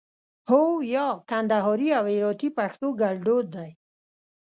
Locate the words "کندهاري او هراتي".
1.31-2.49